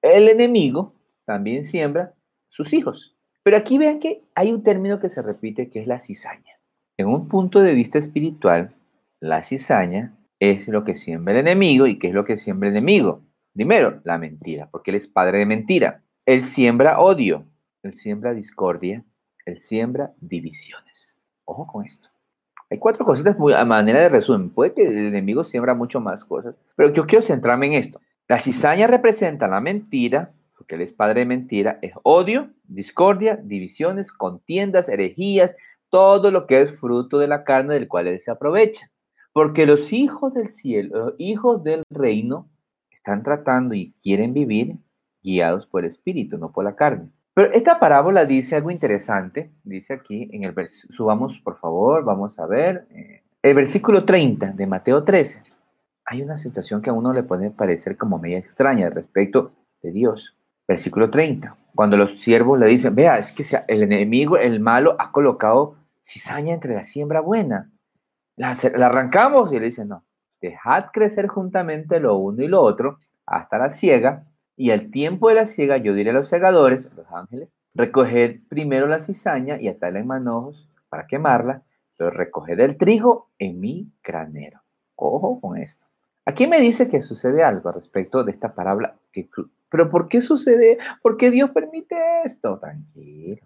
[0.00, 2.14] el enemigo también siembra
[2.50, 3.16] sus hijos.
[3.42, 6.60] Pero aquí vean que hay un término que se repite que es la cizaña.
[6.96, 8.72] En un punto de vista espiritual,
[9.18, 12.76] la cizaña es lo que siembra el enemigo y qué es lo que siembra el
[12.76, 13.22] enemigo.
[13.54, 16.02] Primero, la mentira, porque él es padre de mentira.
[16.26, 17.46] Él siembra odio,
[17.84, 19.04] él siembra discordia,
[19.46, 21.20] él siembra divisiones.
[21.44, 22.08] Ojo con esto.
[22.70, 24.50] Hay cuatro cositas muy, a manera de resumen.
[24.50, 28.00] Puede que el enemigo siembra mucho más cosas, pero yo quiero centrarme en esto.
[28.26, 34.10] La cizaña representa la mentira, porque él es padre de mentira, es odio, discordia, divisiones,
[34.10, 35.54] contiendas, herejías,
[35.88, 38.90] todo lo que es fruto de la carne del cual él se aprovecha.
[39.32, 42.48] Porque los hijos del cielo, los hijos del reino,
[42.90, 44.76] están tratando y quieren vivir
[45.22, 47.08] guiados por el espíritu, no por la carne.
[47.34, 52.38] Pero esta parábola dice algo interesante, dice aquí en el versículo, subamos por favor, vamos
[52.38, 55.42] a ver, eh, el versículo 30 de Mateo 13.
[56.04, 60.36] Hay una situación que a uno le puede parecer como media extraña respecto de Dios.
[60.68, 65.10] Versículo 30, cuando los siervos le dicen, vea, es que el enemigo, el malo, ha
[65.10, 67.71] colocado cizaña entre la siembra buena
[68.36, 68.50] la,
[68.86, 70.04] arrancamos y le dice, no,
[70.40, 74.24] dejad crecer juntamente lo uno y lo otro hasta la ciega,
[74.56, 78.86] y al tiempo de la ciega yo diré a los segadores, los ángeles, recoged primero
[78.86, 81.62] la cizaña y atadla en manojos para quemarla,
[81.96, 84.60] pero recoged el trigo en mi granero.
[84.96, 85.86] Ojo con esto.
[86.24, 88.96] Aquí me dice que sucede algo respecto de esta parábola.
[89.68, 90.78] pero ¿por qué sucede?
[91.02, 92.58] ¿Por qué Dios permite esto?
[92.58, 93.42] Tranquilo.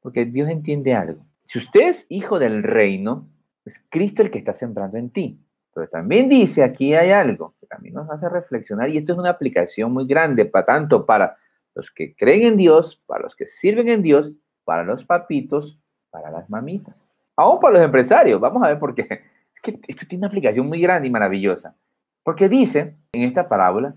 [0.00, 1.24] Porque Dios entiende algo.
[1.44, 3.28] Si usted es hijo del reino,
[3.68, 5.40] es Cristo el que está sembrando en ti.
[5.74, 9.30] Pero también dice, aquí hay algo que también nos hace reflexionar, y esto es una
[9.30, 11.36] aplicación muy grande, para tanto para
[11.74, 14.32] los que creen en Dios, para los que sirven en Dios,
[14.64, 15.78] para los papitos,
[16.10, 17.08] para las mamitas.
[17.36, 19.06] Aún para los empresarios, vamos a ver por qué.
[19.54, 21.74] Es que esto tiene una aplicación muy grande y maravillosa.
[22.22, 23.96] Porque dice en esta parábola,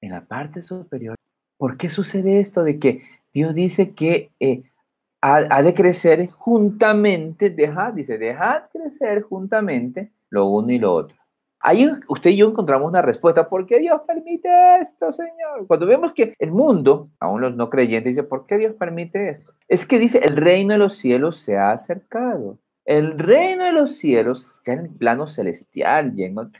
[0.00, 1.14] en la parte superior,
[1.56, 4.64] ¿por qué sucede esto de que Dios dice que eh,
[5.20, 11.16] ha, de crecer juntamente, deja, dice, dejad crecer juntamente lo uno y lo otro.
[11.60, 13.48] Ahí usted y yo encontramos una respuesta.
[13.48, 14.48] ¿Por qué Dios permite
[14.80, 15.66] esto, Señor?
[15.66, 19.52] Cuando vemos que el mundo, aún los no creyentes, dice, ¿por qué Dios permite esto?
[19.66, 22.58] Es que dice, el reino de los cielos se ha acercado.
[22.84, 26.14] El reino de los cielos, ya en el plano celestial,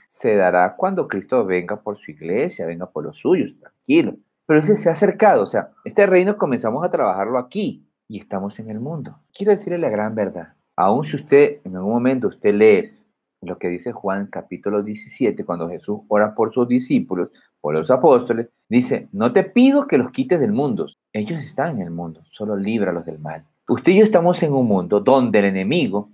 [0.05, 4.15] se dará cuando Cristo venga por su iglesia, venga por los suyos, tranquilo.
[4.45, 8.59] Pero ese se ha acercado, o sea, este reino comenzamos a trabajarlo aquí, y estamos
[8.59, 9.19] en el mundo.
[9.31, 10.53] Quiero decirle la gran verdad.
[10.75, 12.91] Aún si usted en algún momento usted lee
[13.41, 17.29] lo que dice Juan capítulo 17, cuando Jesús ora por sus discípulos,
[17.61, 20.87] por los apóstoles, dice, no te pido que los quites del mundo.
[21.13, 23.45] Ellos están en el mundo, solo líbralos del mal.
[23.67, 26.09] Usted y yo estamos en un mundo donde el enemigo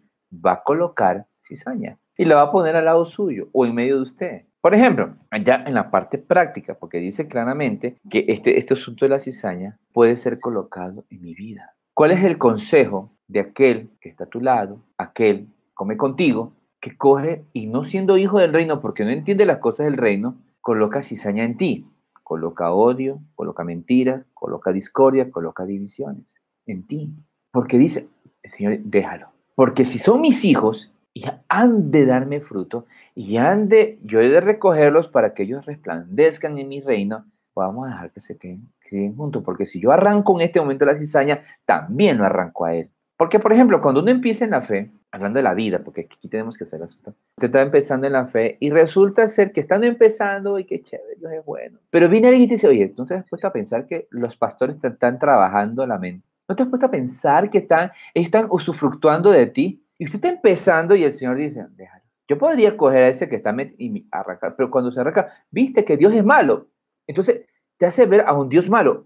[0.46, 3.96] va a colocar cizaña y la va a poner al lado suyo o en medio
[3.96, 4.42] de usted.
[4.60, 9.10] Por ejemplo, allá en la parte práctica, porque dice claramente que este, este asunto de
[9.10, 11.75] la cizaña puede ser colocado en mi vida.
[11.96, 16.52] ¿Cuál es el consejo de aquel que está a tu lado, aquel que come contigo,
[16.82, 20.36] que coge y no siendo hijo del reino porque no entiende las cosas del reino,
[20.60, 21.86] coloca cizaña en ti?
[22.22, 27.16] Coloca odio, coloca mentiras, coloca discordia, coloca divisiones en ti.
[27.50, 28.10] Porque dice,
[28.44, 29.30] Señor, déjalo.
[29.56, 34.28] Porque si son mis hijos, y han de darme fruto, y han de, yo he
[34.28, 37.24] de recogerlos para que ellos resplandezcan en mi reino,
[37.62, 40.96] vamos a dejar que se queden, juntos, porque si yo arranco en este momento la
[40.96, 42.90] cizaña, también lo arranco a él.
[43.18, 46.28] Porque, por ejemplo, cuando uno empieza en la fe, hablando de la vida, porque aquí
[46.28, 49.88] tenemos que hacer eso, usted está empezando en la fe y resulta ser que estando
[49.88, 51.80] empezando y qué chévere, Dios es bueno.
[51.90, 54.36] Pero viene alguien y te dice, oye, ¿no te has puesto a pensar que los
[54.36, 56.28] pastores están trabajando la mente?
[56.48, 59.82] ¿No te has puesto a pensar que están, están usufructuando de ti?
[59.98, 62.04] Y usted está empezando y el Señor dice, déjalo.
[62.28, 65.96] Yo podría coger a ese que está y arrancar, pero cuando se arranca, viste que
[65.96, 66.68] Dios es malo.
[67.08, 67.45] Entonces
[67.78, 69.06] te hace ver a un Dios malo.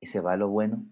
[0.00, 0.82] Y se va lo bueno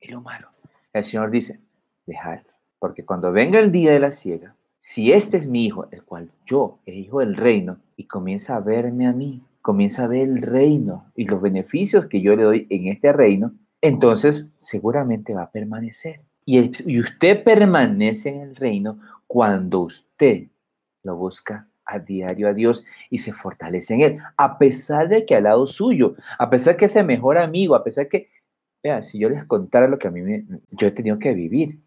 [0.00, 0.48] y lo malo.
[0.92, 1.60] El Señor dice,
[2.06, 2.44] déjalo.
[2.78, 6.30] Porque cuando venga el día de la ciega, si este es mi hijo, el cual
[6.46, 10.42] yo, el hijo del reino, y comienza a verme a mí, comienza a ver el
[10.42, 15.50] reino y los beneficios que yo le doy en este reino, entonces seguramente va a
[15.50, 16.22] permanecer.
[16.46, 20.48] Y, usted permanece en el reino cuando usted
[21.02, 25.36] lo busca a diario a Dios y se fortalece en Él, a pesar de que
[25.36, 28.30] al lado suyo, a pesar que es el mejor amigo, a pesar que,
[28.82, 31.80] vean, si yo les contara lo que a mí me, yo he tenido que vivir,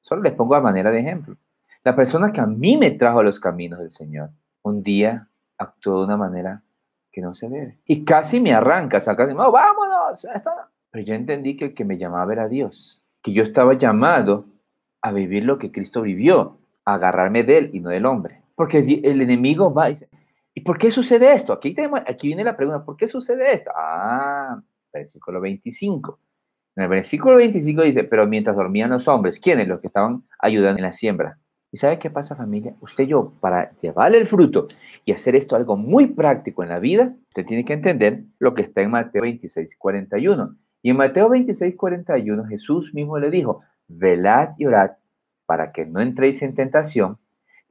[0.00, 1.36] solo les pongo a manera de ejemplo.
[1.84, 4.30] La persona que a mí me trajo a los caminos del Señor,
[4.62, 6.62] un día actuó de una manera
[7.10, 7.78] que no se debe.
[7.86, 10.26] Y casi me arranca, saca de, vámonos,
[10.90, 14.46] pero yo entendí que el que me llamaba era Dios que yo estaba llamado
[15.00, 18.41] a vivir lo que Cristo vivió, a agarrarme de él y no del hombre.
[18.54, 20.08] Porque el enemigo va y dice,
[20.54, 21.52] ¿y por qué sucede esto?
[21.52, 23.70] Aquí, tenemos, aquí viene la pregunta, ¿por qué sucede esto?
[23.74, 24.60] Ah,
[24.92, 26.18] versículo 25.
[26.76, 29.68] En el versículo 25 dice, pero mientras dormían los hombres, ¿quiénes?
[29.68, 31.38] Los que estaban ayudando en la siembra.
[31.70, 32.74] ¿Y sabe qué pasa familia?
[32.80, 34.68] Usted yo, para llevarle el fruto
[35.06, 38.62] y hacer esto algo muy práctico en la vida, usted tiene que entender lo que
[38.62, 40.54] está en Mateo 26, 41.
[40.82, 44.92] Y en Mateo 26, 41 Jesús mismo le dijo, velad y orad
[45.46, 47.18] para que no entréis en tentación.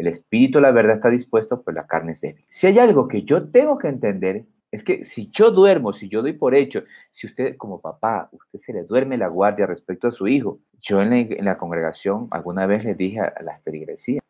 [0.02, 2.44] El espíritu, la verdad, está dispuesto, pero la carne es débil.
[2.50, 6.24] Si hay algo que yo tengo que entender, es que si yo duermo, si yo
[6.24, 10.12] doy por hecho, si usted como papá, usted se le duerme la guardia respecto a
[10.12, 14.24] su hijo, yo en la, congregación alguna vez le dije a, las perigresías,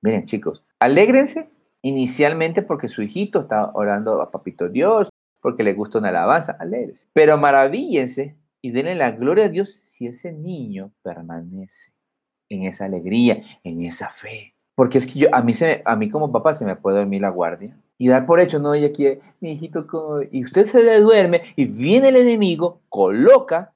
[0.00, 1.50] miren chicos, alégrense
[1.82, 5.10] inicialmente porque su hijito está orando a Papito Dios,
[5.42, 7.06] porque le gusta una alabanza, alegres.
[7.12, 11.92] Pero maravíllense y denle la gloria a Dios si ese niño permanece
[12.48, 14.54] en esa alegría, en esa fe.
[14.78, 17.20] Porque es que yo, a mí, se, a mí como papá se me puede dormir
[17.22, 19.08] la guardia y dar por hecho, no, y aquí,
[19.40, 19.84] mi hijito,
[20.30, 23.72] y usted se le duerme y viene el enemigo, coloca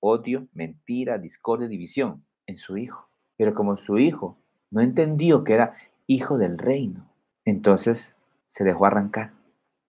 [0.00, 3.08] odio, mentira, discordia, división en su hijo.
[3.36, 4.38] Pero como su hijo
[4.72, 5.76] no entendió que era
[6.08, 7.08] hijo del reino,
[7.44, 8.16] entonces
[8.48, 9.30] se dejó arrancar.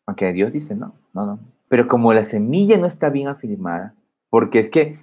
[0.06, 1.40] Aunque Dios dice, no, no, no.
[1.70, 3.96] Pero como la semilla no está bien afirmada,
[4.30, 5.00] porque es que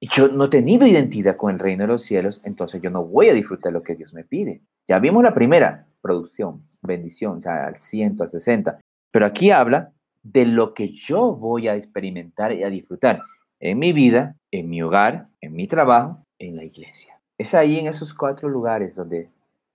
[0.00, 3.30] yo no he tenido identidad con el reino de los cielos, entonces yo no voy
[3.30, 4.62] a disfrutar lo que Dios me pide.
[4.88, 8.78] Ya vimos la primera, producción, bendición, o sea, al ciento, al 60.
[9.10, 9.92] Pero aquí habla
[10.22, 13.20] de lo que yo voy a experimentar y a disfrutar
[13.60, 17.18] en mi vida, en mi hogar, en mi trabajo, en la iglesia.
[17.38, 19.28] Es ahí en esos cuatro lugares donde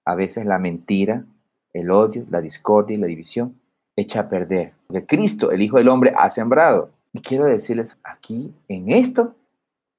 [0.05, 1.23] a veces la mentira,
[1.73, 3.59] el odio, la discordia y la división
[3.95, 4.73] echa a perder.
[4.87, 6.91] Porque Cristo, el Hijo del Hombre, ha sembrado.
[7.13, 9.35] Y quiero decirles aquí, en esto,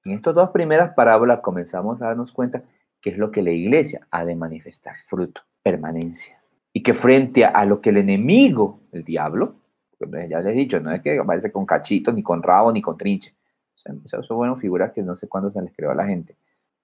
[0.05, 2.63] en estas dos primeras parábolas, comenzamos a darnos cuenta
[3.01, 6.41] que es lo que la iglesia ha de manifestar, fruto, permanencia.
[6.73, 9.55] Y que frente a, lo que el enemigo, el diablo,
[10.01, 12.97] ya les he dicho, no es que aparece con cachito, ni con rabo, ni con
[12.97, 13.35] trinche.
[13.75, 16.37] O sea, son buenas figuras que no sé cuándo se les creó a la gente.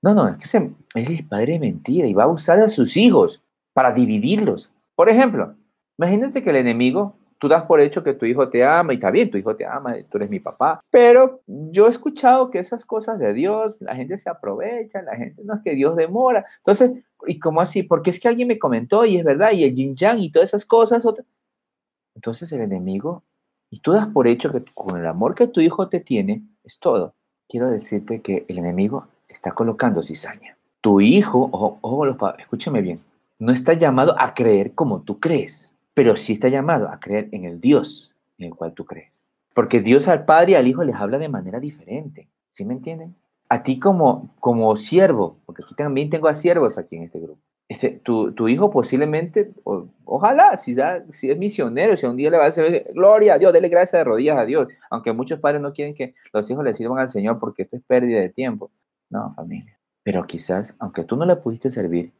[0.03, 0.45] No, no, es que
[0.95, 4.71] es el padre de mentira y va a usar a sus hijos para dividirlos.
[4.95, 5.55] Por ejemplo,
[5.99, 9.11] Imagínate que el enemigo, tú das por hecho que tu hijo te ama y está
[9.11, 12.85] bien, tu hijo te ama, tú eres mi papá, pero yo he escuchado que esas
[12.85, 16.45] cosas de Dios, la gente se aprovecha, la gente no es que Dios demora.
[16.59, 16.93] Entonces,
[17.27, 17.83] ¿y cómo así?
[17.83, 20.51] Porque es que alguien me comentó y es verdad, y el yin yang y todas
[20.51, 21.05] esas cosas.
[22.15, 23.23] Entonces el enemigo,
[23.71, 26.79] y tú das por hecho que con el amor que tu hijo te tiene, es
[26.79, 27.15] todo.
[27.49, 30.57] Quiero decirte que el enemigo está colocando cizaña.
[30.81, 33.01] Tu hijo, ojo, ojo escúchame bien,
[33.39, 37.45] no está llamado a creer como tú crees pero sí está llamado a creer en
[37.45, 39.25] el Dios en el cual tú crees.
[39.55, 42.29] Porque Dios al Padre y al Hijo les habla de manera diferente.
[42.51, 43.15] ¿Sí me entienden?
[43.49, 47.41] A ti como, como siervo, porque aquí también tengo a siervos aquí en este grupo.
[47.69, 49.53] Este, tu, hijo posiblemente,
[50.05, 50.75] ojalá, si,
[51.13, 54.01] si es misionero, si un día le va a decir, gloria a Dios, dele gracias
[54.01, 57.09] de rodillas a Dios, aunque muchos padres no quieren que los hijos le sirvan al
[57.09, 58.71] Señor porque esto es pérdida de tiempo.
[59.09, 59.79] No, familia.
[60.03, 62.13] Pero quizás, aunque tú no le pudiste servir,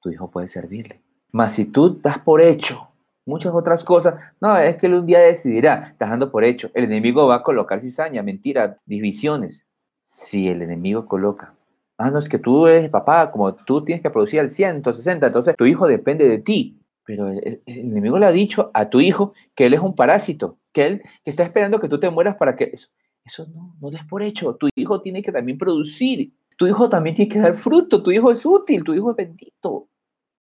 [0.00, 1.00] tu hijo puede servirle.
[1.32, 2.88] Mas si tú das por hecho
[3.26, 6.70] muchas otras cosas, no, es que él un día decidirá, estás dando por hecho.
[6.74, 9.64] El enemigo va a colocar cizaña, mentira, divisiones.
[9.98, 11.54] Si el enemigo coloca
[12.02, 15.54] Ah, no, es que tú eres papá, como tú tienes que producir al 160, entonces
[15.54, 16.80] tu hijo depende de ti.
[17.04, 20.86] Pero el, enemigo le ha dicho a tu hijo que él es un parásito, que
[20.86, 22.88] él que está esperando que tú te mueras para que eso,
[23.22, 24.54] eso no, no des por hecho.
[24.54, 28.32] Tu hijo tiene que también producir, tu hijo también tiene que dar fruto, tu hijo
[28.32, 29.89] es útil, tu hijo es bendito.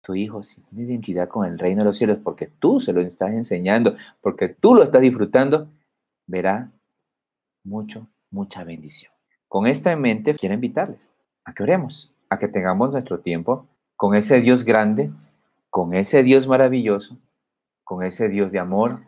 [0.09, 3.01] Tu hijo, si tiene identidad con el reino de los cielos, porque tú se lo
[3.01, 5.69] estás enseñando, porque tú lo estás disfrutando,
[6.25, 6.71] verá
[7.63, 9.13] mucho, mucha bendición.
[9.47, 11.13] Con esta en mente, quiero invitarles
[11.45, 15.11] a que oremos, a que tengamos nuestro tiempo con ese Dios grande,
[15.69, 17.15] con ese Dios maravilloso,
[17.83, 19.01] con ese Dios de amor,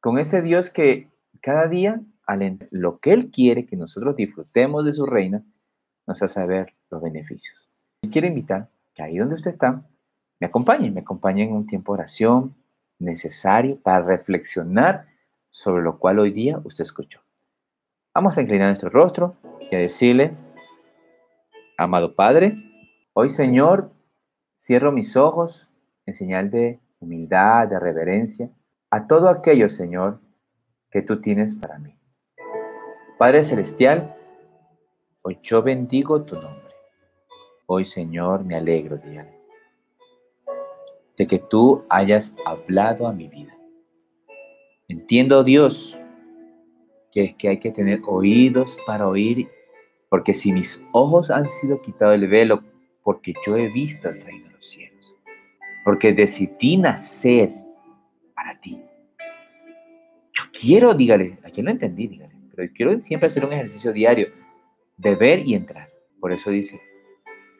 [0.00, 1.06] con ese Dios que
[1.42, 2.00] cada día,
[2.72, 5.44] lo que Él quiere que nosotros disfrutemos de su reina,
[6.08, 7.70] nos hace ver los beneficios.
[8.02, 9.84] Y quiero invitar que ahí donde usted está,
[10.40, 12.54] me acompañe, me acompañe en un tiempo de oración
[12.98, 15.06] necesario para reflexionar
[15.50, 17.20] sobre lo cual hoy día usted escuchó.
[18.14, 19.36] Vamos a inclinar nuestro rostro
[19.70, 20.32] y a decirle,
[21.76, 22.56] Amado Padre,
[23.12, 23.90] hoy Señor,
[24.56, 25.68] cierro mis ojos
[26.06, 28.50] en señal de humildad, de reverencia,
[28.90, 30.20] a todo aquello, Señor,
[30.90, 31.96] que tú tienes para mí.
[33.18, 34.14] Padre Celestial,
[35.22, 36.74] hoy yo bendigo tu nombre.
[37.66, 39.40] Hoy, Señor, me alegro, dígale,
[41.16, 43.56] de que tú hayas hablado a mi vida.
[44.88, 46.00] Entiendo, Dios,
[47.12, 49.48] que es que hay que tener oídos para oír
[50.14, 52.62] porque si mis ojos han sido quitados el velo,
[53.02, 55.12] porque yo he visto el reino de los cielos,
[55.84, 57.52] porque decidí nacer
[58.32, 58.80] para ti.
[60.32, 64.28] Yo quiero, dígale, aquí no entendí, dígale, pero quiero siempre hacer un ejercicio diario
[64.96, 65.90] de ver y entrar.
[66.20, 66.80] Por eso dice,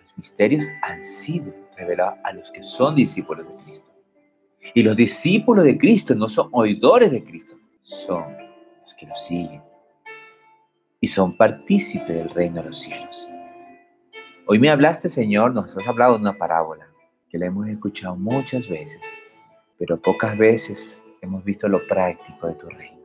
[0.04, 3.90] los misterios han sido revelados a los que son discípulos de Cristo.
[4.74, 8.24] Y los discípulos de Cristo no son oidores de Cristo, son
[8.82, 9.62] los que lo siguen
[11.04, 13.30] y son partícipes del reino de los cielos.
[14.46, 16.88] Hoy me hablaste, Señor, nos has hablado de una parábola
[17.28, 19.20] que la hemos escuchado muchas veces,
[19.78, 23.04] pero pocas veces hemos visto lo práctico de tu reino.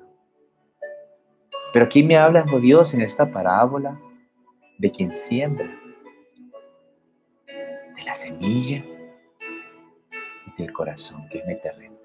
[1.74, 4.00] Pero aquí me hablas, oh Dios, en esta parábola
[4.78, 5.70] de quien siembra,
[8.10, 8.84] la semilla
[10.48, 11.96] y del corazón, que es mi terreno.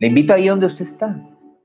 [0.00, 1.16] Le invito ahí donde usted está,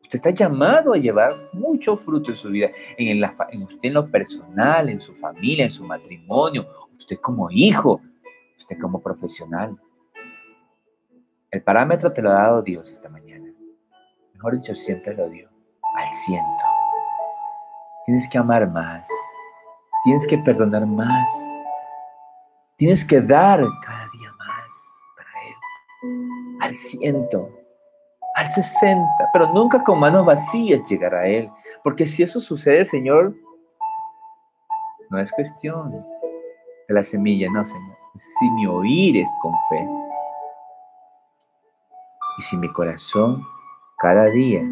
[0.04, 4.12] Usted está llamado a llevar mucho fruto en su vida, en, en usted en lo
[4.12, 8.02] personal, en su familia, en su matrimonio, usted como hijo,
[8.58, 9.76] usted como profesional.
[11.50, 13.54] El parámetro te lo ha dado Dios esta mañana.
[14.34, 15.50] Mejor dicho, siempre lo dio
[15.96, 16.66] al ciento.
[18.06, 19.08] Tienes que amar más.
[20.04, 21.51] Tienes que perdonar más.
[22.82, 26.58] Tienes que dar cada día más para Él.
[26.62, 27.48] Al ciento
[28.34, 31.48] al 60, pero nunca con manos vacías llegar a Él.
[31.84, 33.36] Porque si eso sucede, Señor,
[35.12, 35.92] no es cuestión
[36.88, 37.98] de la semilla, no, Señor.
[38.16, 39.88] Si mi oír es con fe
[42.40, 43.46] y si mi corazón
[44.00, 44.64] cada día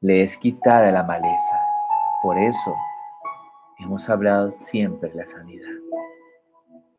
[0.00, 1.60] le es quitada la maleza,
[2.22, 2.74] por eso
[3.80, 5.74] hemos hablado siempre de la sanidad.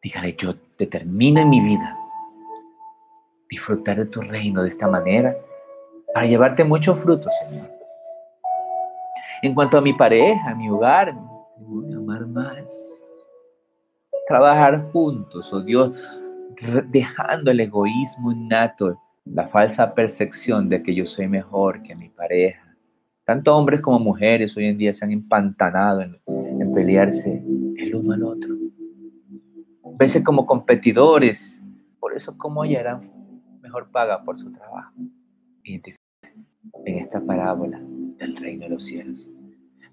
[0.01, 1.97] Dígale, yo determino en mi vida
[3.49, 5.35] disfrutar de tu reino de esta manera
[6.13, 7.69] para llevarte mucho fruto, Señor.
[9.41, 13.05] En cuanto a mi pareja, a mi hogar, a amar más.
[14.27, 15.91] Trabajar juntos, oh Dios,
[16.87, 22.63] dejando el egoísmo innato, la falsa percepción de que yo soy mejor que mi pareja.
[23.25, 27.43] Tanto hombres como mujeres hoy en día se han empantanado en, en pelearse
[27.77, 28.58] el uno al otro.
[29.99, 31.61] A como competidores,
[31.99, 33.11] por eso como hallarán
[33.61, 34.93] mejor paga por su trabajo
[36.85, 37.79] en esta parábola
[38.17, 39.29] del reino de los cielos.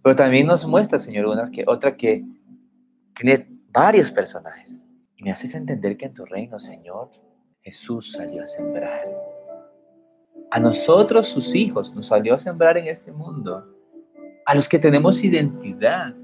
[0.03, 2.25] Pero también nos muestra, Señor, una que, otra que
[3.15, 4.81] tiene varios personajes.
[5.17, 7.11] Y me haces entender que en tu reino, Señor,
[7.63, 9.09] Jesús salió a sembrar.
[10.53, 13.67] A nosotros, sus hijos, nos salió a sembrar en este mundo.
[14.47, 16.15] A los que tenemos identidad.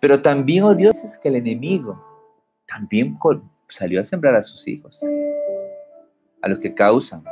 [0.00, 2.15] Pero también, oh Dios, es que el enemigo
[2.76, 3.18] también
[3.68, 5.02] salió a sembrar a sus hijos.
[6.42, 7.24] A los que causan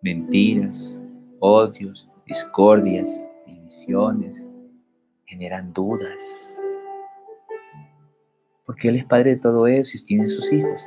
[0.00, 0.96] mentiras,
[1.40, 4.44] odios, discordias, divisiones,
[5.26, 6.60] generan dudas.
[8.64, 10.84] porque Él es Padre de todo eso y tiene sus hijos.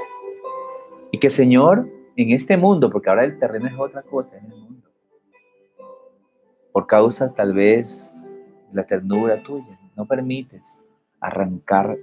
[1.11, 4.57] Y que Señor, en este mundo, porque ahora el terreno es otra cosa, en el
[4.57, 4.89] mundo,
[6.71, 8.15] por causa tal vez
[8.71, 10.81] la ternura tuya, no permites
[11.19, 11.97] arrancar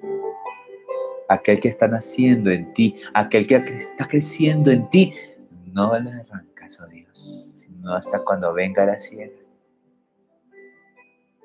[1.33, 5.13] aquel que está naciendo en ti, aquel que está creciendo en ti,
[5.73, 9.33] no le arrancas, oh Dios, sino hasta cuando venga la ciega.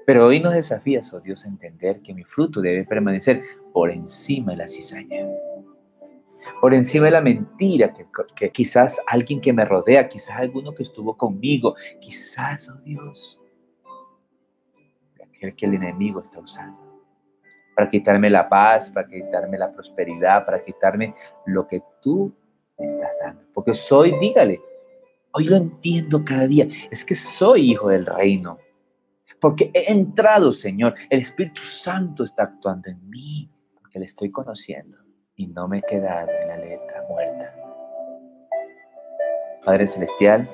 [0.05, 4.51] Pero hoy nos desafías, oh Dios, a entender que mi fruto debe permanecer por encima
[4.51, 5.27] de la cizaña,
[6.61, 10.83] por encima de la mentira que, que quizás alguien que me rodea, quizás alguno que
[10.83, 13.39] estuvo conmigo, quizás, oh Dios,
[15.21, 16.86] aquel que el enemigo está usando
[17.77, 21.13] para quitarme la paz, para quitarme la prosperidad, para quitarme
[21.45, 22.35] lo que tú
[22.79, 23.43] me estás dando.
[23.53, 24.59] Porque soy, dígale,
[25.31, 28.57] hoy lo entiendo cada día, es que soy hijo del reino.
[29.39, 33.47] Porque he entrado, Señor, el Espíritu Santo está actuando en mí,
[33.79, 34.97] porque le estoy conociendo
[35.35, 37.55] y no me he quedado en la letra muerta.
[39.63, 40.49] Padre Celestial,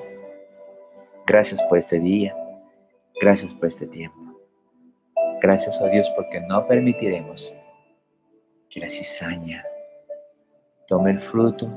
[1.26, 2.36] gracias por este día,
[3.18, 4.23] gracias por este tiempo.
[5.44, 7.54] Gracias a Dios porque no permitiremos
[8.70, 9.62] que la cizaña
[10.88, 11.70] tome el fruto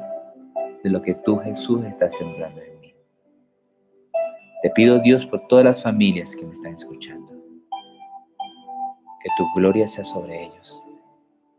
[0.85, 2.95] de lo que tú, Jesús, estás sembrando en mí.
[4.63, 7.33] Te pido, Dios, por todas las familias que me están escuchando,
[9.19, 10.81] que tu gloria sea sobre ellos,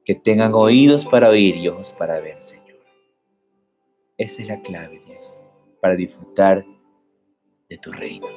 [0.06, 2.78] que tengan oídos para oír y ojos para ver, Señor.
[4.16, 5.38] Esa es la clave, Dios,
[5.82, 6.64] para disfrutar
[7.68, 8.28] de tu reino.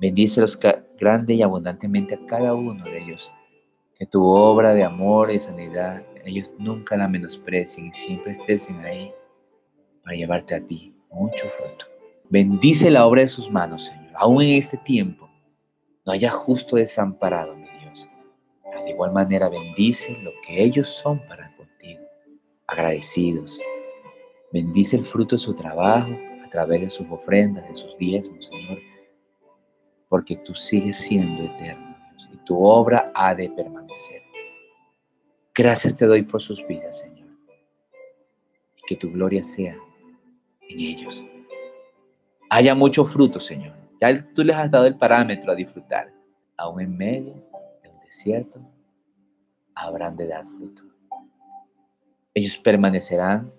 [0.00, 0.56] Bendícelos
[1.00, 3.32] grande y abundantemente a cada uno de ellos.
[3.98, 9.12] Que tu obra de amor y sanidad, ellos nunca la menosprecien y siempre estén ahí
[10.04, 11.86] para llevarte a ti mucho fruto.
[12.28, 15.28] Bendice la obra de sus manos, Señor, aún en este tiempo.
[16.06, 18.08] No haya justo desamparado, mi Dios.
[18.62, 22.02] Pero de igual manera bendice lo que ellos son para contigo,
[22.66, 23.60] agradecidos.
[24.52, 26.12] Bendice el fruto de su trabajo
[26.44, 28.89] a través de sus ofrendas, de sus diezmos, Señor
[30.10, 34.22] porque tú sigues siendo eterno, Dios, y tu obra ha de permanecer.
[35.54, 37.28] Gracias te doy por sus vidas, Señor,
[38.76, 39.76] y que tu gloria sea
[40.68, 41.24] en ellos.
[42.50, 43.76] Haya mucho fruto, Señor.
[44.00, 46.12] Ya tú les has dado el parámetro a disfrutar.
[46.56, 47.34] Aún en medio
[47.80, 48.60] de un desierto,
[49.76, 50.82] habrán de dar fruto.
[52.34, 53.52] Ellos permanecerán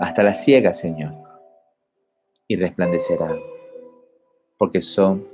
[0.00, 1.12] hasta la ciega, Señor,
[2.48, 3.38] y resplandecerán
[4.62, 5.26] porque son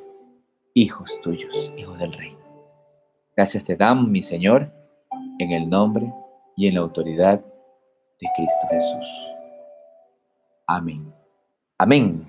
[0.73, 2.39] hijos tuyos, hijos del reino.
[3.37, 4.73] Gracias te damos, mi Señor,
[5.39, 6.11] en el nombre
[6.57, 9.29] y en la autoridad de Cristo Jesús.
[10.67, 11.13] Amén.
[11.77, 12.27] Amén.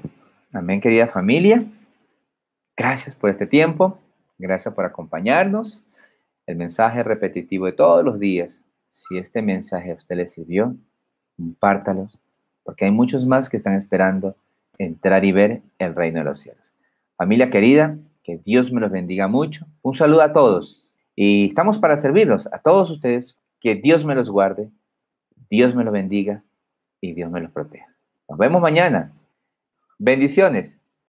[0.51, 1.63] Amén, querida familia.
[2.75, 3.97] Gracias por este tiempo.
[4.37, 5.81] Gracias por acompañarnos.
[6.45, 8.61] El mensaje repetitivo de todos los días.
[8.89, 10.75] Si este mensaje a usted le sirvió,
[11.37, 12.09] compártalo,
[12.63, 14.35] porque hay muchos más que están esperando
[14.77, 16.73] entrar y ver el reino de los cielos.
[17.19, 19.65] Familia querida, que Dios me los bendiga mucho.
[19.81, 23.35] Un saludo a todos y estamos para servirlos a todos ustedes.
[23.59, 24.69] Que Dios me los guarde,
[25.49, 26.45] Dios me los bendiga
[27.01, 27.93] y Dios me los proteja.
[28.29, 29.11] Nos vemos mañana.
[29.97, 30.78] Bendiciones.